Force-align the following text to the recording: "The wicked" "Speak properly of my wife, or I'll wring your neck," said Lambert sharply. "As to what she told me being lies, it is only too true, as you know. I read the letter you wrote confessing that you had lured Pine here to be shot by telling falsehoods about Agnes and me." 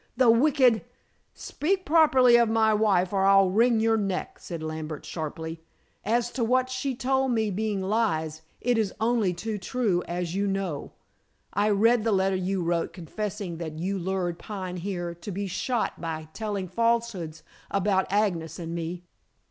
"The 0.17 0.31
wicked" 0.31 0.83
"Speak 1.35 1.85
properly 1.85 2.35
of 2.35 2.49
my 2.49 2.73
wife, 2.73 3.13
or 3.13 3.23
I'll 3.25 3.51
wring 3.51 3.79
your 3.79 3.97
neck," 3.97 4.39
said 4.39 4.63
Lambert 4.63 5.05
sharply. 5.05 5.61
"As 6.03 6.31
to 6.31 6.43
what 6.43 6.71
she 6.71 6.95
told 6.95 7.33
me 7.33 7.51
being 7.51 7.83
lies, 7.83 8.41
it 8.61 8.79
is 8.79 8.95
only 8.99 9.31
too 9.31 9.59
true, 9.59 10.01
as 10.07 10.33
you 10.33 10.47
know. 10.47 10.93
I 11.53 11.69
read 11.69 12.03
the 12.03 12.11
letter 12.11 12.35
you 12.35 12.63
wrote 12.63 12.93
confessing 12.93 13.57
that 13.57 13.77
you 13.77 13.97
had 13.97 14.03
lured 14.03 14.39
Pine 14.39 14.77
here 14.77 15.13
to 15.13 15.31
be 15.31 15.45
shot 15.45 16.01
by 16.01 16.29
telling 16.33 16.67
falsehoods 16.67 17.43
about 17.69 18.11
Agnes 18.11 18.57
and 18.57 18.73
me." 18.73 19.03